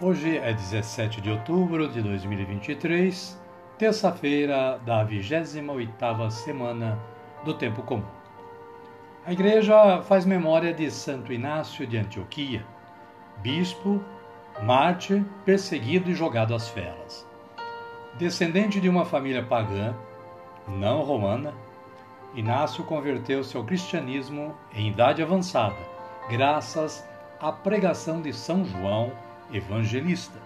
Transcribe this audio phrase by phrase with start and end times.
[0.00, 3.36] Hoje é 17 de outubro de 2023,
[3.76, 6.96] terça-feira da 28ª semana
[7.44, 8.04] do Tempo Comum.
[9.26, 12.64] A igreja faz memória de Santo Inácio de Antioquia,
[13.38, 14.00] bispo,
[14.62, 17.26] mártir, perseguido e jogado às feras.
[18.16, 19.96] Descendente de uma família pagã,
[20.68, 21.52] não romana,
[22.36, 25.74] Inácio converteu-se ao cristianismo em idade avançada,
[26.30, 27.04] graças
[27.40, 29.10] à pregação de São João
[29.52, 30.38] evangelista,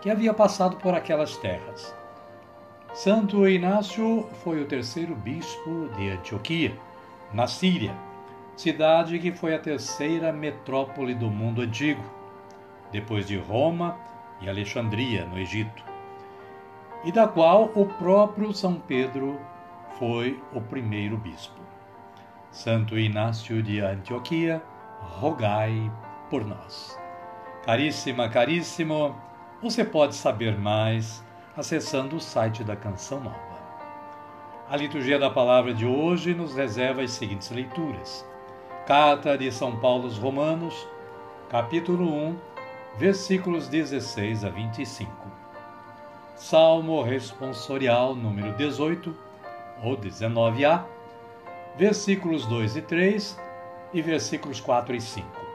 [0.00, 1.94] que havia passado por aquelas terras.
[2.94, 6.74] Santo Inácio foi o terceiro bispo de Antioquia,
[7.32, 7.94] na Síria,
[8.56, 12.02] cidade que foi a terceira metrópole do mundo antigo,
[12.90, 13.98] depois de Roma
[14.40, 15.84] e Alexandria, no Egito,
[17.04, 19.38] e da qual o próprio São Pedro
[19.98, 21.60] foi o primeiro bispo.
[22.50, 24.62] Santo Inácio de Antioquia,
[25.00, 25.92] rogai
[26.30, 26.98] por nós.
[27.66, 29.16] Caríssima, caríssimo,
[29.60, 31.20] você pode saber mais
[31.56, 33.58] acessando o site da Canção Nova.
[34.70, 38.24] A liturgia da palavra de hoje nos reserva as seguintes leituras:
[38.86, 40.86] Carta de São Paulo aos Romanos,
[41.50, 42.36] capítulo 1,
[42.98, 45.10] versículos 16 a 25.
[46.36, 49.12] Salmo responsorial número 18
[49.82, 50.84] ou 19a,
[51.76, 53.40] versículos 2 e 3
[53.92, 55.45] e versículos 4 e 5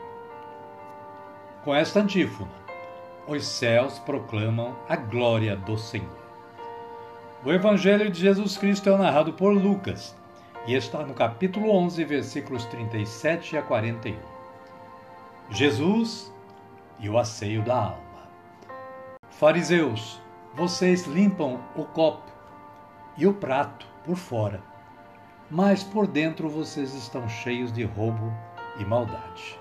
[1.64, 2.52] com esta antífona:
[3.28, 6.22] Os céus proclamam a glória do Senhor.
[7.44, 10.16] O Evangelho de Jesus Cristo é narrado por Lucas
[10.68, 14.16] e está no capítulo 11, versículos 37 a 41.
[15.50, 16.32] Jesus
[17.00, 18.30] e o asseio da alma.
[19.30, 20.22] Fariseus,
[20.54, 22.32] vocês limpam o copo
[23.18, 24.62] e o prato por fora,
[25.50, 28.32] mas por dentro vocês estão cheios de roubo
[28.80, 29.61] e maldade.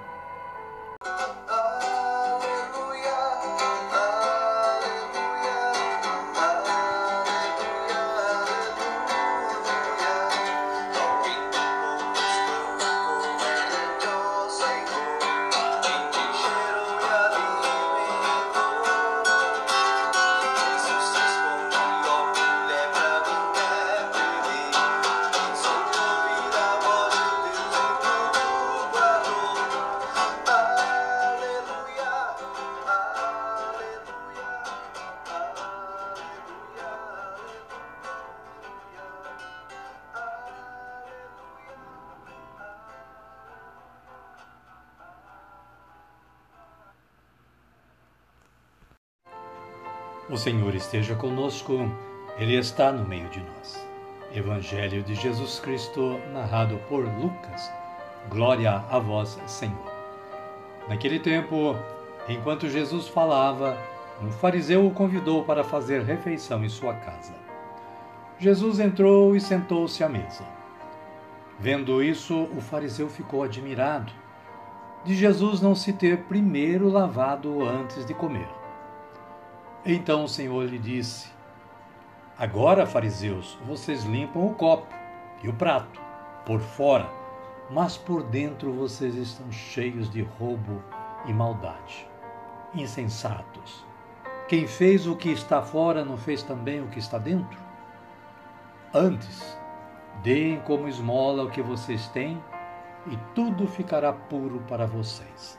[50.31, 51.91] O Senhor esteja conosco,
[52.37, 53.85] Ele está no meio de nós.
[54.33, 57.69] Evangelho de Jesus Cristo, narrado por Lucas.
[58.29, 59.91] Glória a vós, Senhor.
[60.87, 61.75] Naquele tempo,
[62.29, 63.77] enquanto Jesus falava,
[64.23, 67.33] um fariseu o convidou para fazer refeição em sua casa.
[68.39, 70.45] Jesus entrou e sentou-se à mesa.
[71.59, 74.13] Vendo isso, o fariseu ficou admirado.
[75.03, 78.60] de Jesus não se ter primeiro lavado antes de comer.
[79.85, 81.31] Então o Senhor lhe disse:
[82.37, 84.93] Agora, fariseus, vocês limpam o copo
[85.43, 85.99] e o prato
[86.45, 87.09] por fora,
[87.69, 90.83] mas por dentro vocês estão cheios de roubo
[91.25, 92.07] e maldade.
[92.75, 93.83] Insensatos.
[94.47, 97.57] Quem fez o que está fora não fez também o que está dentro?
[98.93, 99.57] Antes,
[100.21, 102.41] deem como esmola o que vocês têm
[103.07, 105.57] e tudo ficará puro para vocês.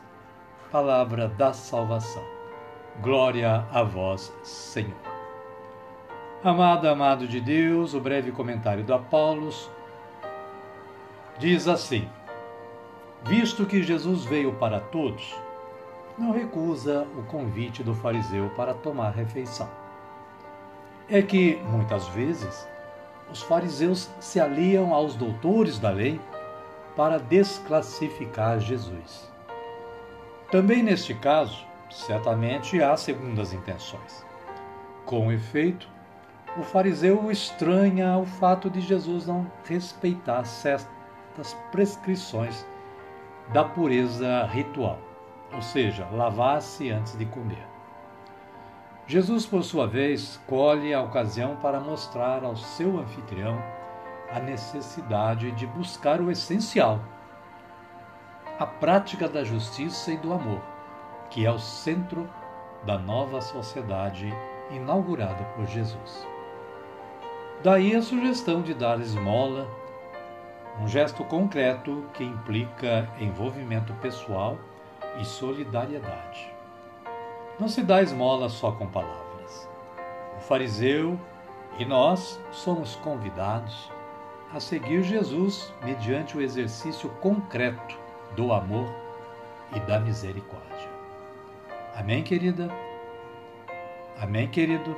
[0.71, 2.32] Palavra da salvação.
[3.01, 4.93] Glória a vós, Senhor.
[6.43, 9.69] Amado, amado de Deus, o breve comentário do Apolos
[11.39, 12.07] diz assim:
[13.23, 15.35] Visto que Jesus veio para todos,
[16.17, 19.69] não recusa o convite do fariseu para tomar refeição.
[21.09, 22.67] É que, muitas vezes,
[23.31, 26.21] os fariseus se aliam aos doutores da lei
[26.95, 29.31] para desclassificar Jesus.
[30.51, 34.25] Também neste caso, certamente há segundas intenções.
[35.05, 35.87] Com efeito,
[36.57, 42.65] o fariseu estranha o fato de Jesus não respeitar certas prescrições
[43.51, 44.99] da pureza ritual,
[45.53, 47.67] ou seja, lavar-se antes de comer.
[49.05, 53.61] Jesus, por sua vez, colhe a ocasião para mostrar ao seu anfitrião
[54.31, 56.99] a necessidade de buscar o essencial,
[58.57, 60.72] a prática da justiça e do amor,
[61.33, 62.29] que é o centro
[62.83, 64.31] da nova sociedade
[64.69, 66.27] inaugurada por Jesus.
[67.63, 69.67] Daí a sugestão de dar esmola,
[70.79, 74.59] um gesto concreto que implica envolvimento pessoal
[75.19, 76.53] e solidariedade.
[77.59, 79.67] Não se dá esmola só com palavras.
[80.37, 81.19] O fariseu
[81.79, 83.91] e nós somos convidados
[84.53, 87.97] a seguir Jesus mediante o exercício concreto
[88.35, 88.87] do amor
[89.75, 90.72] e da misericórdia.
[91.95, 92.69] Amém, querida?
[94.19, 94.97] Amém, querido?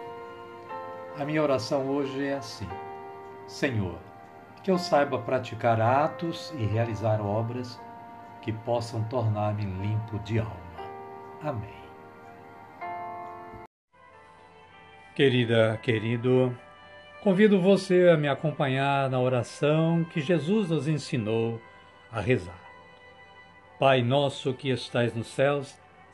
[1.18, 2.68] A minha oração hoje é assim:
[3.48, 4.00] Senhor,
[4.64, 7.80] que eu saiba praticar atos e realizar obras
[8.42, 10.56] que possam tornar-me limpo de alma.
[11.42, 11.86] Amém.
[15.16, 16.56] Querida, querido,
[17.26, 21.60] Convido você a me acompanhar na oração que Jesus nos ensinou
[22.12, 22.62] a rezar.
[23.80, 25.76] Pai nosso que estais nos céus,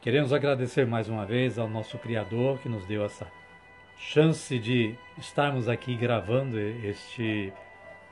[0.00, 3.26] Queremos agradecer mais uma vez ao nosso Criador que nos deu essa
[3.96, 7.52] chance de estarmos aqui gravando este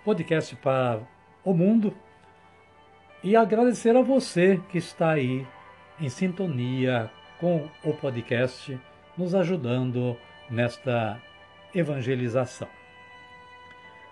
[0.05, 1.01] podcast para
[1.45, 1.95] o mundo
[3.23, 5.47] e agradecer a você que está aí
[6.01, 8.77] em sintonia com o podcast,
[9.17, 10.17] nos ajudando
[10.51, 11.23] nesta
[11.73, 12.69] evangelização.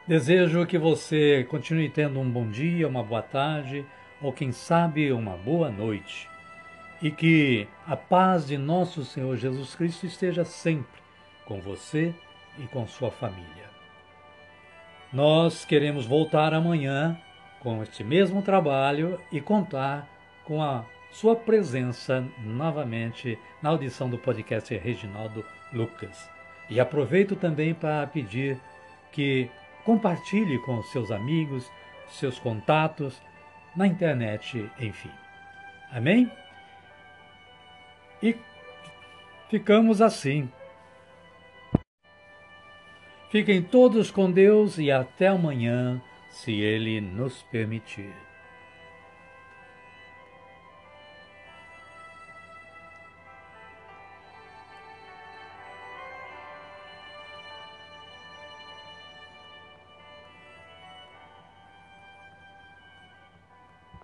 [0.06, 3.84] Desejo que você continue tendo um bom dia, uma boa tarde
[4.22, 6.32] ou, quem sabe, uma boa noite.
[7.04, 11.00] E que a paz de nosso Senhor Jesus Cristo esteja sempre
[11.44, 12.14] com você
[12.58, 13.68] e com sua família.
[15.12, 17.20] Nós queremos voltar amanhã
[17.60, 20.08] com este mesmo trabalho e contar
[20.44, 26.28] com a sua presença novamente na audição do podcast Reginaldo Lucas.
[26.68, 28.58] E aproveito também para pedir
[29.12, 29.50] que
[29.84, 31.70] compartilhe com seus amigos,
[32.08, 33.22] seus contatos,
[33.76, 35.10] na internet, enfim.
[35.92, 36.30] Amém?
[38.22, 38.36] E
[39.50, 40.50] ficamos assim.
[43.30, 48.12] Fiquem todos com Deus e até amanhã, se Ele nos permitir.